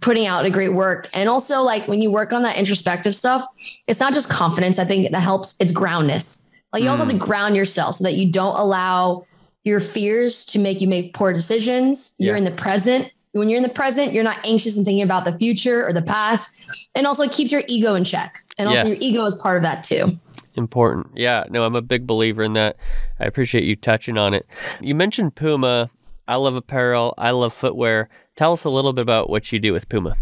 [0.00, 1.08] putting out a great work.
[1.12, 3.46] And also like when you work on that introspective stuff,
[3.86, 4.78] it's not just confidence.
[4.78, 5.54] I think that helps.
[5.60, 6.48] It's groundness.
[6.72, 6.92] Like you mm.
[6.92, 7.26] also have to mm.
[7.26, 9.26] ground yourself so that you don't allow
[9.64, 12.16] your fears to make you make poor decisions.
[12.18, 15.24] You're in the present when you're in the present, you're not anxious and thinking about
[15.24, 16.48] the future or the past.
[16.94, 18.38] And also it keeps your ego in check.
[18.56, 19.00] And also yes.
[19.00, 20.18] your ego is part of that too.
[20.54, 21.06] Important.
[21.14, 21.44] Yeah.
[21.50, 22.76] No, I'm a big believer in that.
[23.20, 24.46] I appreciate you touching on it.
[24.80, 25.90] You mentioned Puma
[26.28, 27.14] I love apparel.
[27.16, 28.10] I love footwear.
[28.36, 30.16] Tell us a little bit about what you do with Puma.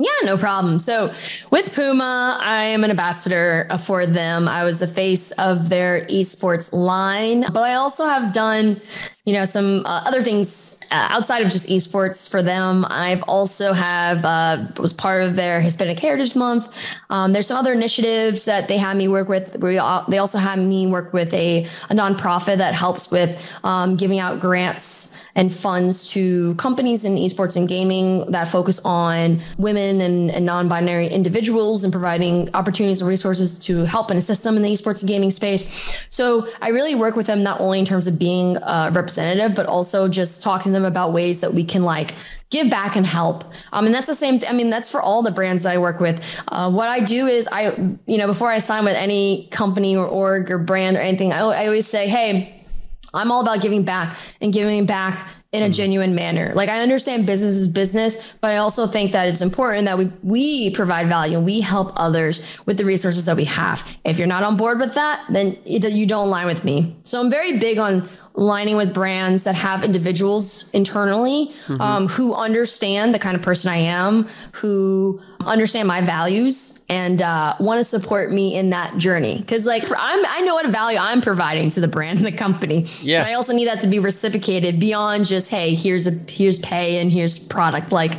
[0.00, 0.78] Yeah, no problem.
[0.78, 1.12] So
[1.50, 4.48] with Puma, I am an ambassador for them.
[4.48, 8.80] I was the face of their esports line, but I also have done,
[9.28, 12.86] you know, some uh, other things uh, outside of just esports for them.
[12.88, 16.66] I've also have uh, was part of their Hispanic Heritage Month.
[17.10, 19.54] Um, there's some other initiatives that they have me work with.
[19.56, 19.74] We
[20.08, 24.40] they also have me work with a, a nonprofit that helps with um, giving out
[24.40, 30.44] grants and funds to companies in esports and gaming that focus on women and, and
[30.44, 34.72] non binary individuals and providing opportunities and resources to help and assist them in the
[34.72, 35.62] esports and gaming space.
[36.08, 39.66] So I really work with them not only in terms of being a representative, but
[39.66, 42.14] also just talking to them about ways that we can like
[42.50, 43.44] give back and help.
[43.72, 44.40] Um, and that's the same.
[44.48, 46.22] I mean, that's for all the brands that I work with.
[46.48, 47.74] Uh, what I do is I,
[48.06, 51.40] you know, before I sign with any company or org or brand or anything, I,
[51.40, 52.64] I always say, hey,
[53.12, 55.72] I'm all about giving back and giving back in a mm-hmm.
[55.72, 56.52] genuine manner.
[56.54, 60.12] Like I understand business is business, but I also think that it's important that we
[60.22, 63.86] we provide value and we help others with the resources that we have.
[64.04, 66.96] If you're not on board with that, then you don't align with me.
[67.02, 71.80] So I'm very big on aligning with brands that have individuals internally mm-hmm.
[71.80, 77.56] um, who understand the kind of person I am, who understand my values and uh,
[77.58, 79.38] want to support me in that journey.
[79.38, 82.86] Because like I'm, I know what value I'm providing to the brand and the company.
[83.02, 83.22] Yeah.
[83.22, 87.00] But I also need that to be reciprocated beyond just hey, here's a here's pay
[87.00, 87.90] and here's product.
[87.90, 88.14] Like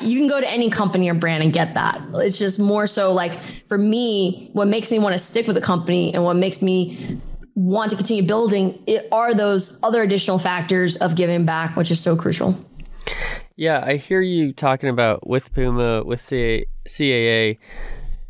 [0.00, 2.00] you can go to any company or brand and get that.
[2.14, 5.60] It's just more so like for me, what makes me want to stick with a
[5.60, 7.18] company and what makes me
[7.56, 11.98] want to continue building it are those other additional factors of giving back, which is
[11.98, 12.64] so crucial.
[13.56, 17.58] Yeah, I hear you talking about with Puma, with CAA,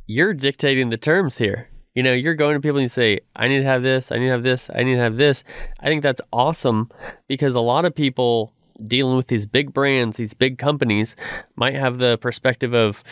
[0.06, 1.68] you're dictating the terms here.
[1.94, 4.18] You know, you're going to people and you say, I need to have this, I
[4.18, 5.42] need to have this, I need to have this.
[5.80, 6.90] I think that's awesome
[7.26, 8.52] because a lot of people
[8.86, 11.16] dealing with these big brands, these big companies,
[11.56, 13.02] might have the perspective of,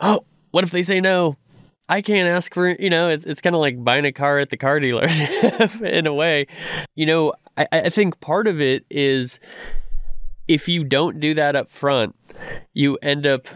[0.00, 1.36] oh, what if they say no?
[1.92, 4.48] I can't ask for, you know, it's, it's kind of like buying a car at
[4.48, 6.46] the car dealership in a way.
[6.94, 9.38] You know, I, I think part of it is
[10.48, 12.16] if you don't do that up front,
[12.72, 13.46] you end up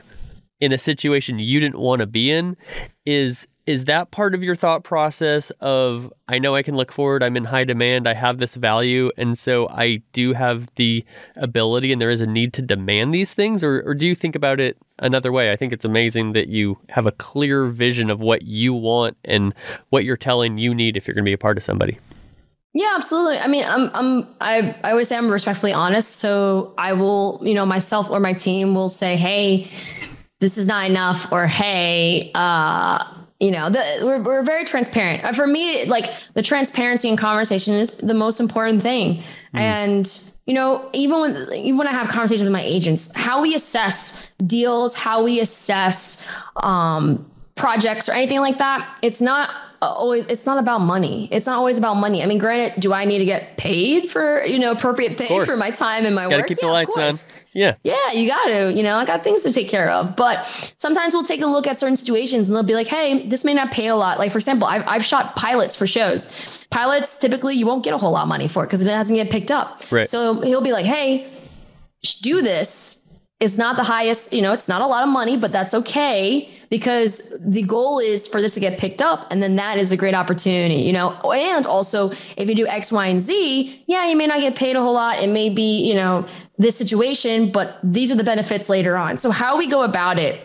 [0.60, 2.58] in a situation you didn't want to be in.
[3.06, 7.22] Is is that part of your thought process of I know I can look forward,
[7.22, 11.92] I'm in high demand, I have this value, and so I do have the ability
[11.92, 13.64] and there is a need to demand these things?
[13.64, 15.50] Or, or do you think about it another way?
[15.52, 19.52] I think it's amazing that you have a clear vision of what you want and
[19.90, 21.98] what you're telling you need if you're going to be a part of somebody.
[22.72, 23.38] Yeah, absolutely.
[23.38, 26.16] I mean, I'm, I'm, I, I always say I'm respectfully honest.
[26.16, 29.68] So I will, you know, myself or my team will say, Hey,
[30.40, 35.32] this is not enough, or Hey, uh, you know the, we're, we're very transparent uh,
[35.32, 39.22] for me like the transparency and conversation is the most important thing mm.
[39.54, 43.54] and you know even when even when i have conversations with my agents how we
[43.54, 49.50] assess deals how we assess um, projects or anything like that it's not
[49.82, 51.28] always it's not about money.
[51.30, 52.22] It's not always about money.
[52.22, 55.56] I mean granted do i need to get paid for you know appropriate pay for
[55.56, 56.48] my time and my gotta work?
[56.48, 57.14] keep yeah, the lights on.
[57.52, 57.74] yeah.
[57.82, 60.16] Yeah you gotta you know i got things to take care of.
[60.16, 60.46] But
[60.78, 63.54] sometimes we'll take a look at certain situations and they'll be like hey this may
[63.54, 64.18] not pay a lot.
[64.18, 66.32] Like for example i've, I've shot pilots for shows.
[66.70, 69.16] Pilots typically you won't get a whole lot of money for it because it hasn't
[69.16, 69.82] get picked up.
[69.90, 70.08] Right.
[70.08, 71.30] So he'll be like hey
[72.22, 73.05] do this
[73.40, 76.48] it's not the highest you know it's not a lot of money but that's okay
[76.70, 79.96] because the goal is for this to get picked up and then that is a
[79.96, 81.10] great opportunity you know?
[81.30, 84.76] And also if you do x y and z yeah you may not get paid
[84.76, 85.22] a whole lot.
[85.22, 86.26] It may be you know
[86.58, 89.18] this situation but these are the benefits later on.
[89.18, 90.40] So how we go about it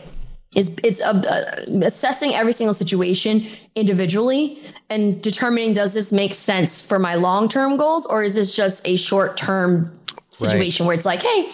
[0.54, 6.82] is it's uh, uh, assessing every single situation individually and determining does this make sense
[6.82, 9.98] for my long-term goals or is this just a short-term
[10.30, 10.88] situation right.
[10.88, 11.50] where it's like hey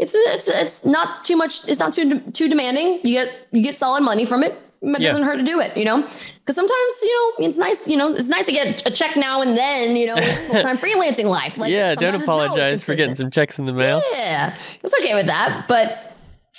[0.00, 1.68] it's it's it's not too much.
[1.68, 3.00] It's not too too demanding.
[3.04, 4.52] You get you get solid money from it.
[4.82, 5.08] It yeah.
[5.08, 6.00] doesn't hurt to do it, you know.
[6.00, 7.86] Because sometimes you know it's nice.
[7.86, 9.96] You know, it's nice to get a check now and then.
[9.96, 10.16] You know,
[10.50, 11.58] full time freelancing life.
[11.58, 14.02] Like yeah, don't apologize for getting some checks in the mail.
[14.12, 16.09] Yeah, it's okay with that, but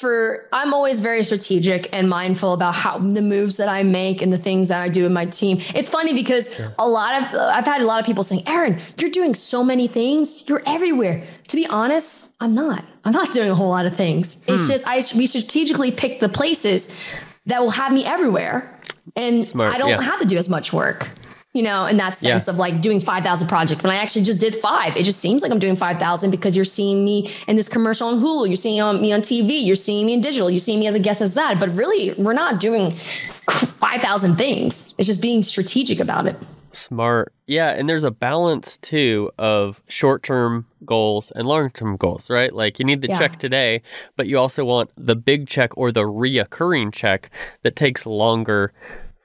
[0.01, 4.33] for I'm always very strategic and mindful about how the moves that I make and
[4.33, 5.59] the things that I do in my team.
[5.75, 9.11] It's funny because a lot of I've had a lot of people saying, "Erin, you're
[9.11, 10.43] doing so many things.
[10.47, 12.83] You're everywhere." To be honest, I'm not.
[13.05, 14.43] I'm not doing a whole lot of things.
[14.43, 14.53] Hmm.
[14.53, 16.99] It's just I we strategically pick the places
[17.45, 18.79] that will have me everywhere,
[19.15, 20.01] and Smart, I don't yeah.
[20.01, 21.09] have to do as much work
[21.53, 22.53] you know, in that sense yeah.
[22.53, 24.95] of like doing 5,000 projects when I actually just did five.
[24.95, 28.21] It just seems like I'm doing 5,000 because you're seeing me in this commercial on
[28.21, 28.47] Hulu.
[28.47, 29.65] You're seeing me on TV.
[29.65, 30.49] You're seeing me in digital.
[30.49, 31.59] You're seeing me as a guest as that.
[31.59, 34.95] But really, we're not doing 5,000 things.
[34.97, 36.39] It's just being strategic about it.
[36.71, 37.33] Smart.
[37.47, 37.71] Yeah.
[37.71, 42.53] And there's a balance too of short term goals and long term goals, right?
[42.53, 43.19] Like you need the Yeah.
[43.19, 43.81] check today,
[44.15, 47.29] but you also want the big check or the reoccurring check
[47.63, 48.71] that takes longer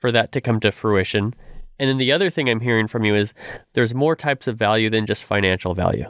[0.00, 1.34] for that to come to fruition.
[1.78, 3.34] And then the other thing I'm hearing from you is
[3.74, 6.06] there's more types of value than just financial value.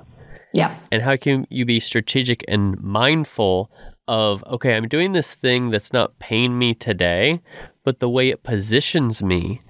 [0.52, 0.76] Yeah.
[0.92, 3.70] And how can you be strategic and mindful
[4.08, 7.40] of, okay, I'm doing this thing that's not paying me today,
[7.84, 9.60] but the way it positions me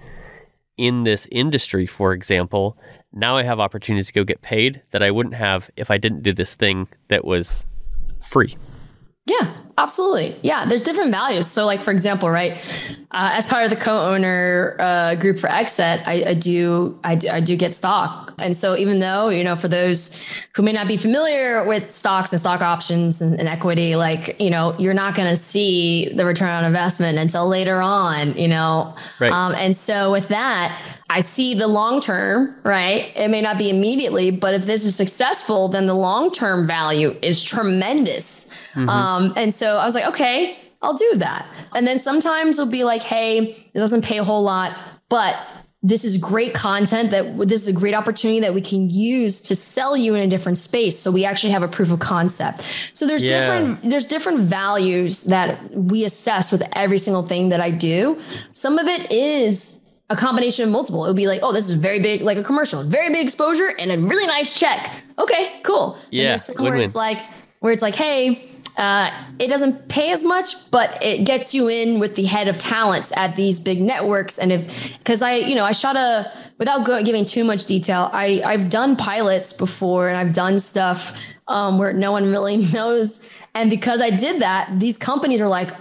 [0.77, 2.77] in this industry, for example,
[3.11, 6.21] now I have opportunities to go get paid that I wouldn't have if I didn't
[6.21, 7.65] do this thing that was
[8.21, 8.55] free.
[9.29, 10.37] Yeah, absolutely.
[10.41, 11.47] Yeah, there's different values.
[11.47, 12.53] So, like for example, right,
[13.11, 17.27] uh, as part of the co-owner uh, group for XSET, I, I do I do
[17.29, 20.17] I do get stock, and so even though you know, for those
[20.55, 24.49] who may not be familiar with stocks and stock options and, and equity, like you
[24.49, 28.95] know, you're not going to see the return on investment until later on, you know,
[29.19, 29.31] Right.
[29.33, 30.81] um, and so with that.
[31.09, 33.11] I see the long term, right?
[33.15, 37.15] It may not be immediately, but if this is successful, then the long term value
[37.21, 38.57] is tremendous.
[38.75, 41.47] Um, and so I was like, okay, I'll do that.
[41.73, 44.77] And then sometimes it'll be like, hey, it doesn't pay a whole lot,
[45.09, 45.35] but
[45.81, 49.55] this is great content that this is a great opportunity that we can use to
[49.55, 50.99] sell you in a different space.
[50.99, 52.61] So we actually have a proof of concept.
[52.93, 53.39] So there's Yeah.
[53.39, 58.19] different there's different values that we assess with every single thing that I do.
[58.53, 61.05] Some of it is a combination of multiple.
[61.05, 63.73] It would be like, oh, this is very big, like a commercial, very big exposure
[63.77, 64.91] and a really nice check.
[65.19, 65.97] Okay, cool.
[66.11, 67.21] Yeah, where it's like,
[67.59, 71.99] where it's like, hey, uh, it doesn't pay as much, but it gets you in
[71.99, 74.37] with the head of talents at these big networks.
[74.37, 78.09] And if, because I, you know, I shot a, without go, giving too much detail,
[78.13, 83.27] I I've done pilots before and I've done stuff um, where no one really knows.
[83.55, 85.71] And because I did that, these companies are like,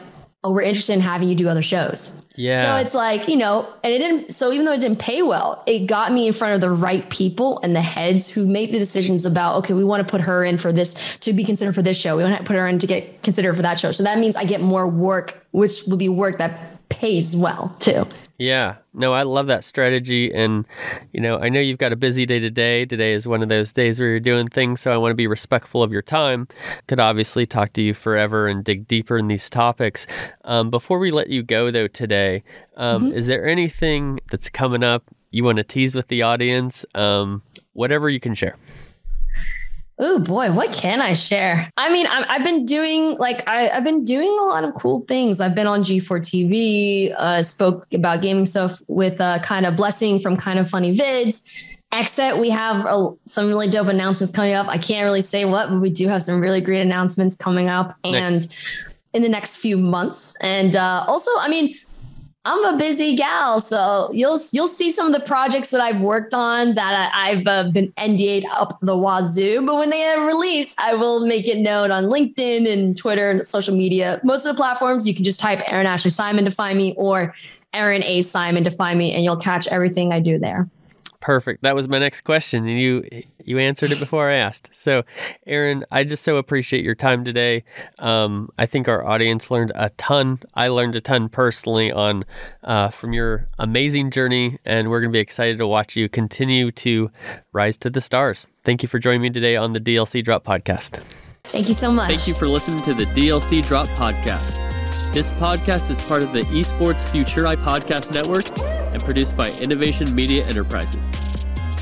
[0.44, 2.24] oh, we're interested in having you do other shows.
[2.36, 2.62] Yeah.
[2.62, 5.62] So it's like, you know, and it didn't, so even though it didn't pay well,
[5.66, 8.78] it got me in front of the right people and the heads who made the
[8.78, 11.82] decisions about, okay, we want to put her in for this, to be considered for
[11.82, 12.16] this show.
[12.16, 13.90] We want to put her in to get considered for that show.
[13.90, 18.06] So that means I get more work, which will be work that pays well too.
[18.38, 18.76] Yeah.
[18.92, 20.32] No, I love that strategy.
[20.32, 20.66] And,
[21.12, 22.84] you know, I know you've got a busy day today.
[22.84, 24.82] Today is one of those days where you're doing things.
[24.82, 26.46] So I want to be respectful of your time.
[26.86, 30.06] Could obviously talk to you forever and dig deeper in these topics.
[30.44, 32.42] Um, before we let you go, though, today,
[32.76, 36.84] um, is there anything that's coming up you want to tease with the audience?
[36.94, 38.56] Um, whatever you can share.
[39.98, 41.70] Oh boy, what can I share?
[41.78, 45.00] I mean, I, I've been doing like I, I've been doing a lot of cool
[45.08, 45.40] things.
[45.40, 50.20] I've been on G4 TV, uh, spoke about gaming stuff with uh, kind of blessing
[50.20, 51.42] from Kinda Funny vids.
[51.92, 54.66] XSET, we have uh, some really dope announcements coming up.
[54.68, 57.96] I can't really say what, but we do have some really great announcements coming up
[58.04, 58.78] and Nice.
[59.14, 60.36] in the next few months.
[60.42, 61.74] And uh, also, I mean,
[62.46, 66.32] I'm a busy gal, so you'll you'll see some of the projects that I've worked
[66.32, 69.66] on that I, I've uh, been NDA'd up the wazoo.
[69.66, 73.74] But when they release, I will make it known on LinkedIn and Twitter and social
[73.74, 74.20] media.
[74.22, 77.34] Most of the platforms, you can just type Erin Ashley Simon to find me, or
[77.72, 80.68] Erin A Simon to find me, and you'll catch everything I do there.
[81.20, 81.62] Perfect.
[81.62, 83.04] That was my next question, and you
[83.44, 84.70] you answered it before I asked.
[84.72, 85.04] So,
[85.46, 87.64] Erin, I just so appreciate your time today.
[87.98, 90.40] Um, I think our audience learned a ton.
[90.54, 92.24] I learned a ton personally on
[92.64, 96.70] uh, from your amazing journey, and we're going to be excited to watch you continue
[96.72, 97.10] to
[97.52, 98.48] rise to the stars.
[98.64, 101.00] Thank you for joining me today on the DLC Drop podcast.
[101.44, 102.08] Thank you so much.
[102.08, 104.75] Thank you for listening to the DLC Drop podcast.
[105.16, 110.14] This podcast is part of the Esports Future I Podcast Network and produced by Innovation
[110.14, 111.10] Media Enterprises.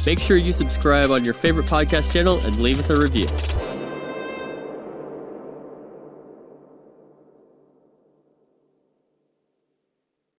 [0.07, 3.26] Make sure you subscribe on your favorite podcast channel and leave us a review.